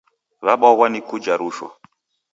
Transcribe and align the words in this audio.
W'abwaghwa 0.45 0.85
ni 0.89 1.01
kuja 1.07 1.33
rushwa. 1.39 1.69